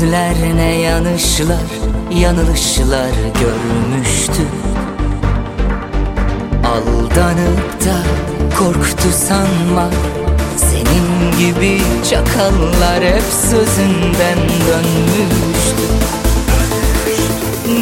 gözler 0.00 0.34
ne 0.56 0.74
yanışlar 0.74 1.70
yanılışlar 2.10 3.10
görmüştü. 3.40 4.42
Aldanıp 6.66 7.84
da 7.84 8.02
korktu 8.58 9.08
sanma. 9.28 9.90
Senin 10.56 11.38
gibi 11.38 11.82
çakallar 12.10 13.04
hep 13.04 13.22
sözünden 13.50 14.38
dönmüştü. 14.66 15.84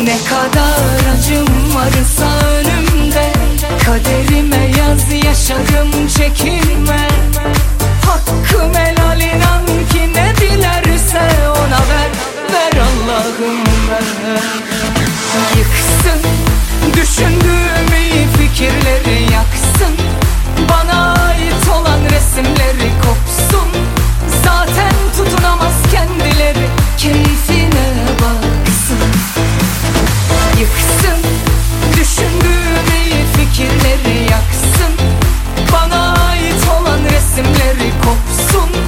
Ne 0.04 0.16
kadar 0.28 1.18
acım 1.18 1.74
varsa 1.74 2.46
önümde 2.46 3.32
Kaderime 3.84 4.70
yaz 4.78 5.24
yaşarım 5.24 6.08
çekinme 6.08 7.08
Hakkım 8.06 8.74
helal 8.74 9.20
inan 9.20 9.66
ki 9.66 10.14
ne 10.14 10.32
dilerse 11.12 11.48
ona 11.48 11.80
ver 11.88 12.10
Ver 12.52 12.80
Allah'ım 12.80 13.64
ver. 13.90 14.42
Yıksın 15.56 16.20
düşündüğüm 16.94 17.86
fikirleri 18.38 19.32
yaksın. 19.32 19.96
Bana 20.68 21.14
ait 21.14 21.68
olan 21.68 22.04
resimleri 22.04 22.90
kopsun. 23.02 23.68
Zaten 24.44 24.92
tutunamaz 25.16 25.74
kendileri 25.92 26.66
keyfine 26.98 27.88
baksın. 28.12 28.98
Yıksın 30.60 31.20
düşündüğüm 31.92 33.26
fikirleri 33.36 34.22
yaksın. 34.30 34.92
Bana 35.72 36.14
ait 36.14 36.68
olan 36.80 37.04
resimleri 37.04 37.92
kopsun 38.04 38.81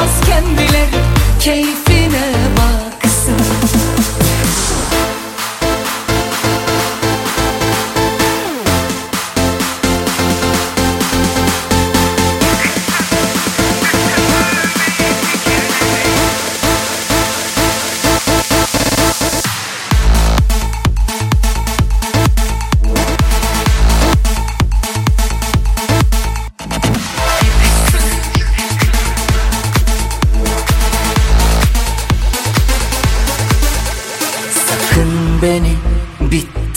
tutunamaz 0.00 0.20
kendileri 0.26 1.04
keyfine 1.40 2.39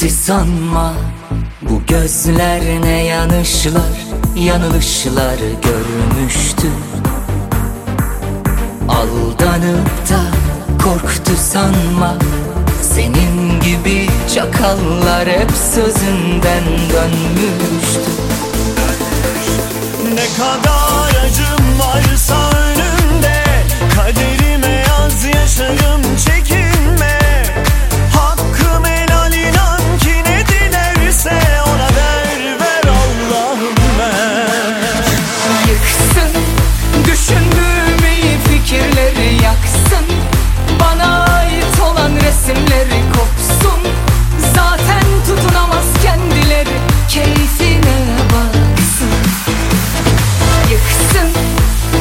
bitti 0.04 0.16
sanma. 0.16 0.94
Bu 1.62 1.82
gözler 1.88 2.62
ne 2.82 3.04
yanışlar 3.04 3.94
yanılışlar 4.36 5.38
görmüştü 5.38 6.68
Aldanıp 8.90 10.10
da 10.10 10.22
korktu 10.84 11.32
sanma. 11.52 12.18
Senin 12.82 13.60
gibi 13.60 14.08
çakallar 14.36 15.28
hep 15.28 15.52
sözünden 15.76 16.64
dönmüştü 16.66 18.12
Ne 20.14 20.26
kadar 20.38 21.26
acım 21.26 21.80
varsa 21.80 22.50
önümde 22.58 23.44
Kaderime 23.96 24.84
yaz 24.90 25.26
yaşarım 25.26 26.02
çekinme 26.18 26.33
resimleri 42.44 43.02
kopsun. 43.14 43.82
Zaten 44.56 45.04
tutunamaz 45.28 45.86
kendileri 46.04 46.78
keyfine 47.10 48.18
baksın. 48.34 49.10
Yıksın 50.72 51.30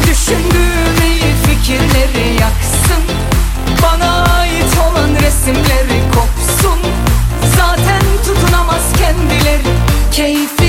düşündüğüm 0.02 1.36
fikirleri 1.47 2.34
yaksın. 2.41 3.02
Bana 3.82 4.25
ait 4.25 4.78
olan 4.91 5.14
resimleri 5.14 6.02
kopsun. 6.14 6.81
Zaten 7.56 8.02
tutunamaz 8.26 8.92
kendileri 8.98 9.76
keyfine 10.12 10.62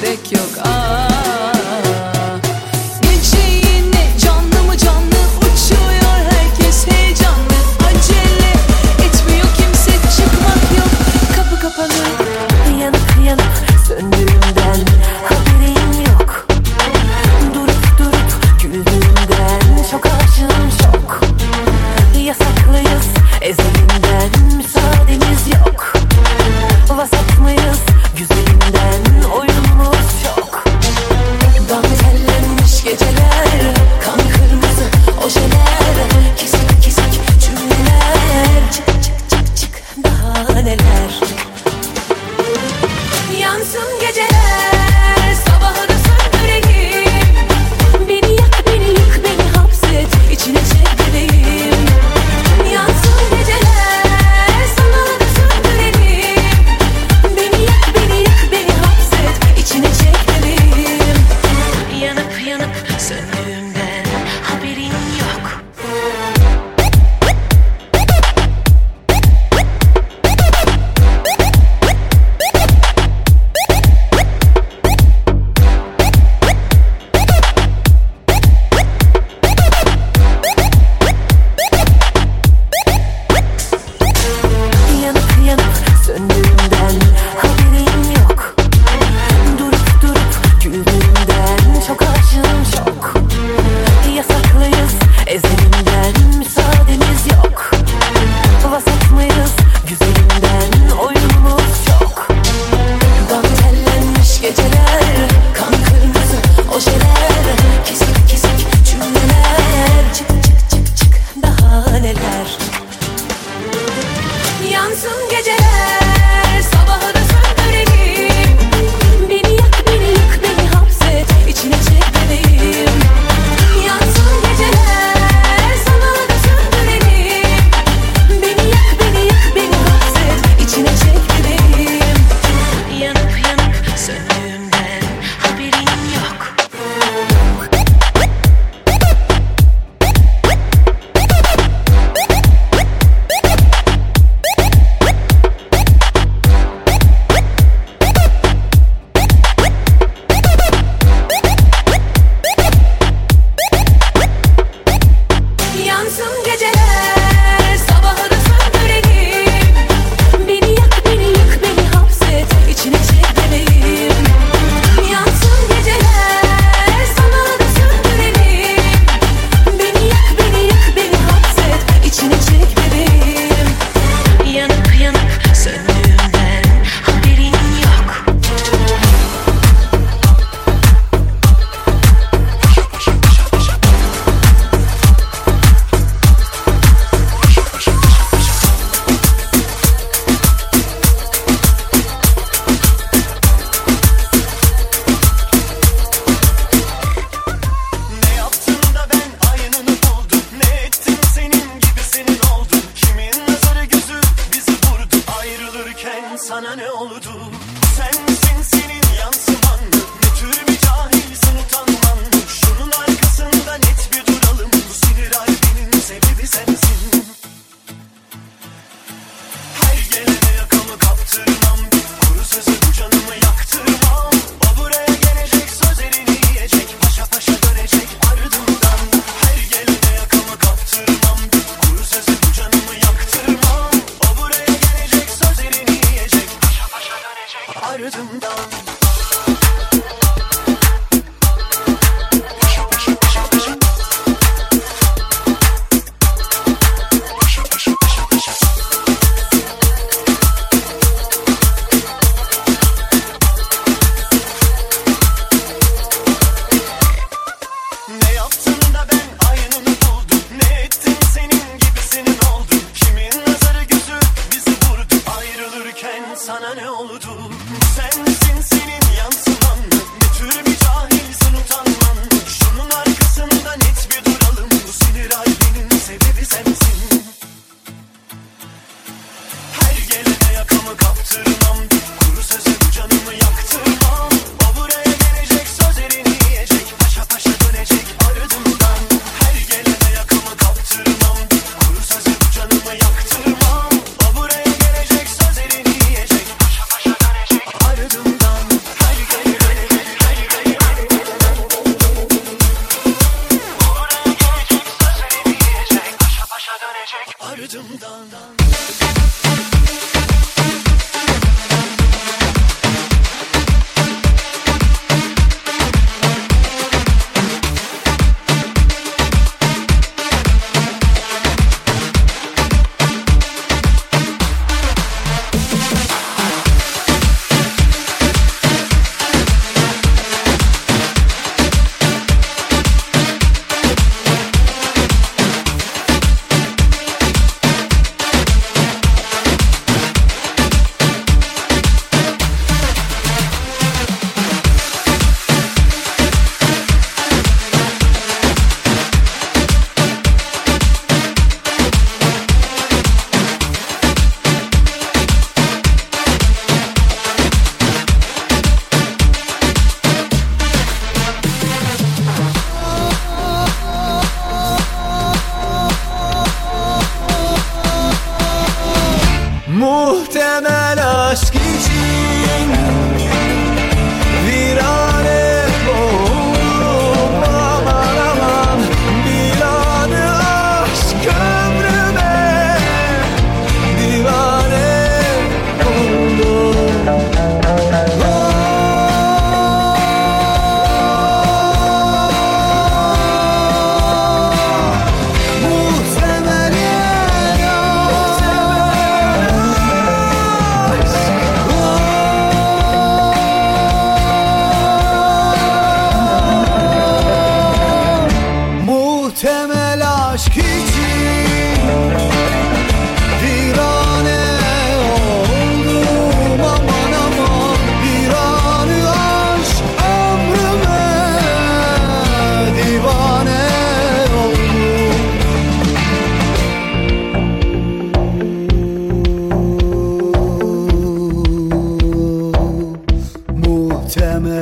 gerek 0.00 0.32
yok. 0.32 0.66
Aa, 0.66 1.05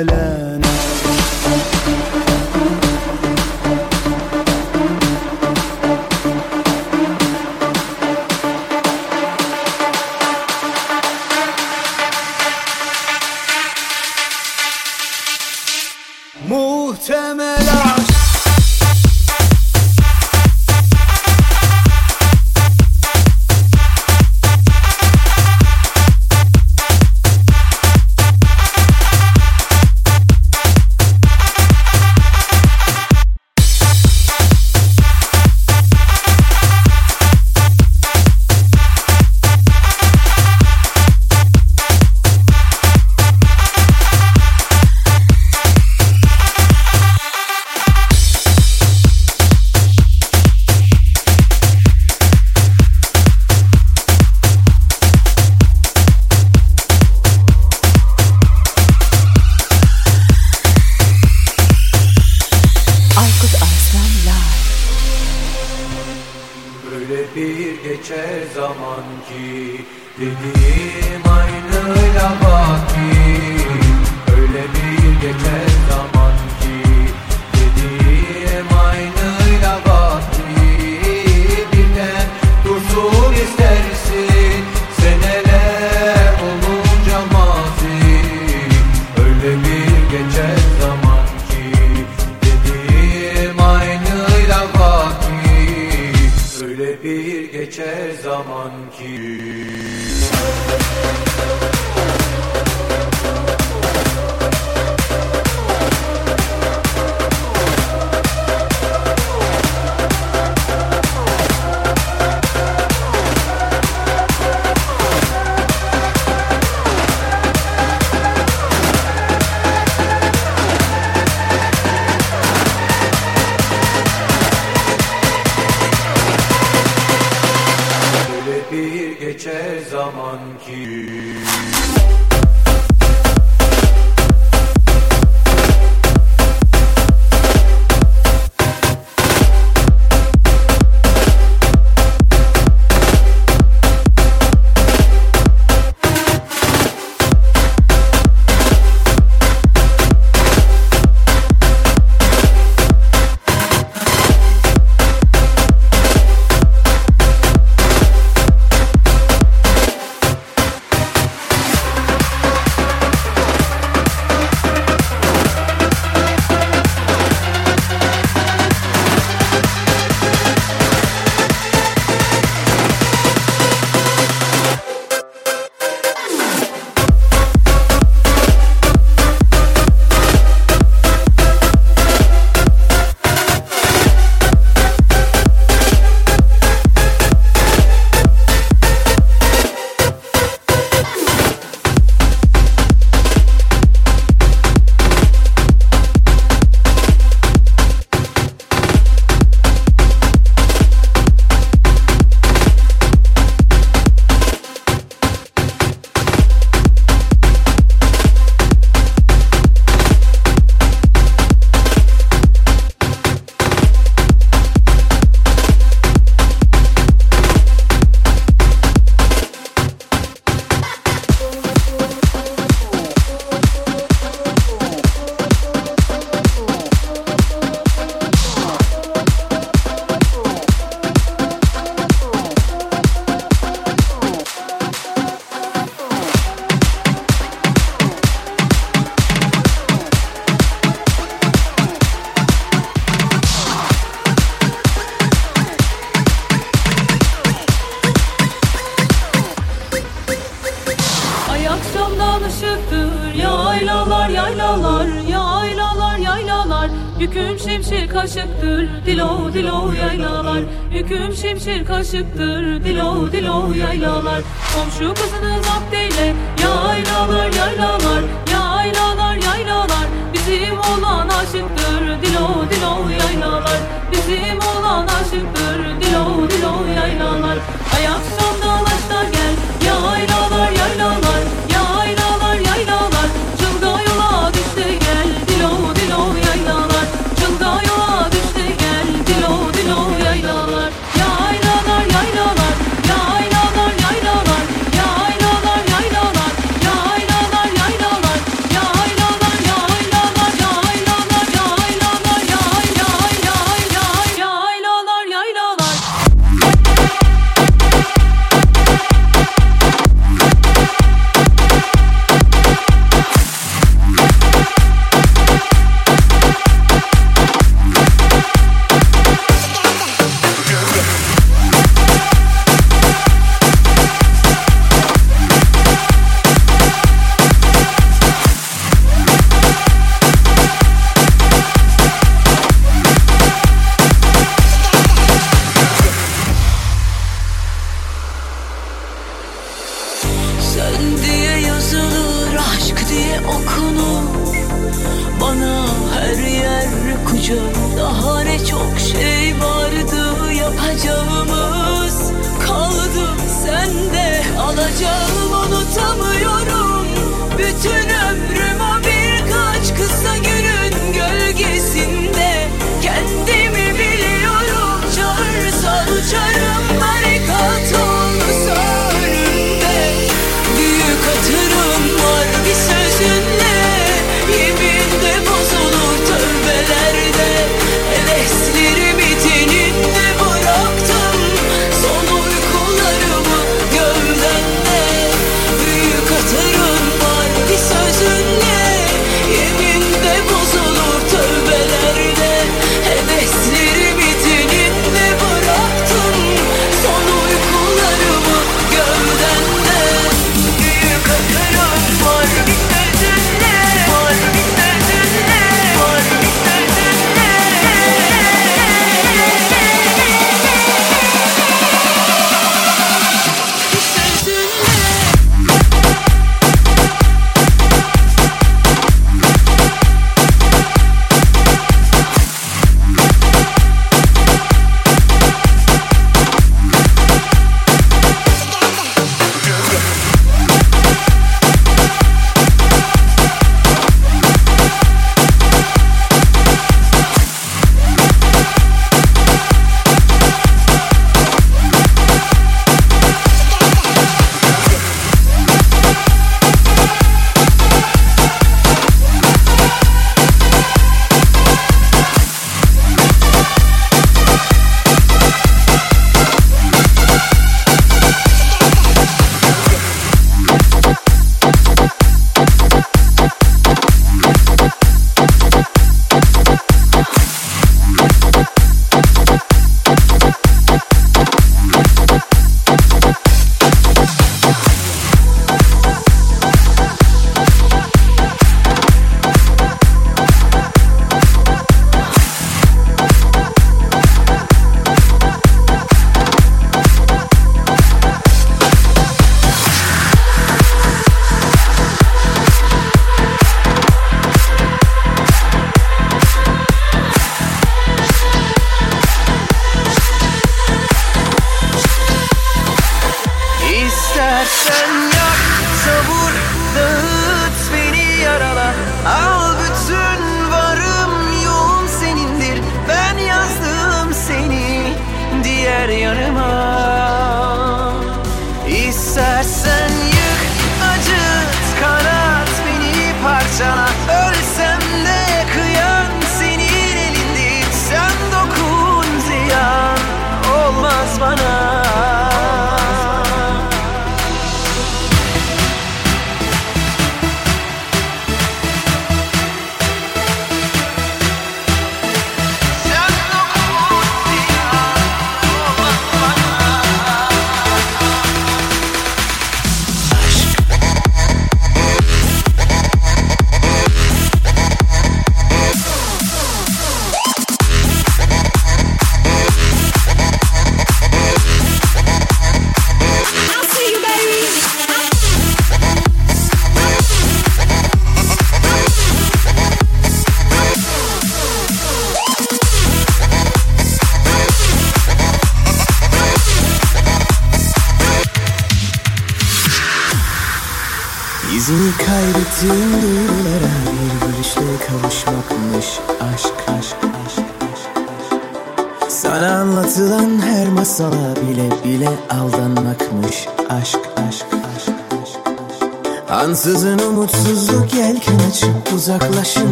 لا 0.00 0.51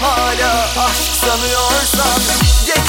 hala 0.00 0.64
aşk 0.86 1.14
sanıyorsan 1.24 2.20
Geçtim 2.66 2.87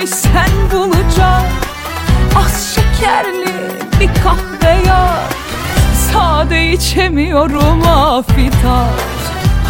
kaybetmiş 0.00 0.10
sen 0.10 0.70
bulacak 0.72 1.44
Az 2.36 2.74
şekerli 2.74 3.70
bir 4.00 4.10
kahve 4.22 4.86
yap. 4.86 5.34
Sade 6.12 6.72
içemiyorum 6.72 7.88
afitat 7.88 9.10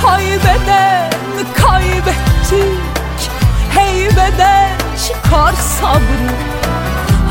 Haybeden 0.03 1.11
kaybettik. 1.55 2.81
Heybeden 3.75 4.71
çıkar 5.07 5.53
sabrı. 5.53 6.33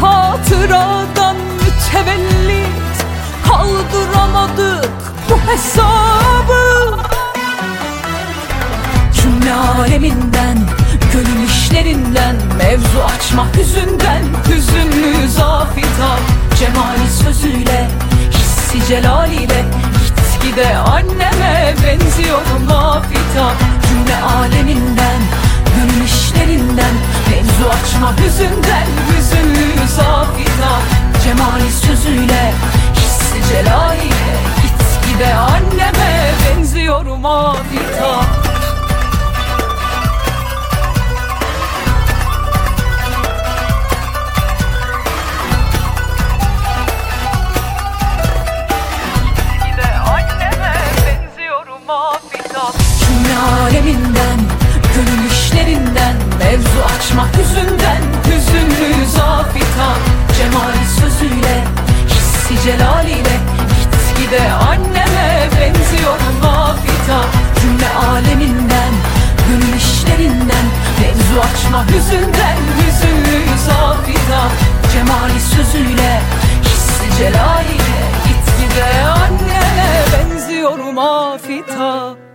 Hatıradan 0.01 1.35
mütevellit. 1.35 3.05
Kaldıramadık 3.47 4.91
bu 5.29 5.51
hesabı. 5.51 6.97
Cümle 9.13 9.53
aleminden 9.53 10.78
Gönül 11.13 11.43
işlerinden 11.49 12.35
Mevzu 12.57 12.99
açma 13.15 13.47
hüzünden. 13.57 14.23
Hüzünlü 14.47 15.29
zafitan 15.29 16.19
Cemali 16.59 17.09
sözüyle 17.23 17.87
Hissi 18.31 18.87
celaliyle. 18.87 19.65
Gitgide 20.03 20.77
anneme 20.77 21.75
benziyorum 21.83 22.71
afita 22.71 23.53
Cümle 23.87 24.17
aleminden 24.21 25.21
Gönül 25.75 26.05
işlerinden. 26.05 26.95
Mevzu 27.29 27.69
açma 27.69 28.17
hüzünden 28.17 28.87
Hüzünlü 29.09 29.87
zafita 29.87 30.79
Cemali 31.23 31.71
sözüyle 31.71 32.53
Hissi 32.95 33.49
celaliyle. 33.49 34.29
Gitgide 34.61 35.35
anneme 35.35 36.31
benziyorum 36.45 37.25
afita 37.25 38.58
Mevzu 56.39 56.81
açma 56.95 57.27
hüzünden 57.37 58.03
Hüzünlü 58.25 59.05
zafitan 59.05 59.99
Cemali 60.37 60.85
sözüyle 60.99 61.63
Hissi 62.07 62.63
celaliyle 62.63 63.35
Gitgide 63.75 64.51
anneme 64.51 65.49
benziyorum 65.59 66.43
afita 66.43 67.21
Cümle 67.61 67.89
aleminden 67.89 68.93
Gönül 69.47 69.75
işlerinden 69.77 70.65
Mevzu 70.99 71.39
açma 71.39 71.85
hüzünden 71.85 72.57
Hüzünlü 72.77 73.57
zafitan 73.65 74.49
Cemali 74.93 75.39
sözüyle 75.55 76.21
Hissi 76.63 77.17
celaliyle 77.17 77.99
Gitgide 78.25 79.03
anneme 79.03 80.03
benziyorum 80.13 80.97
afita 80.99 82.28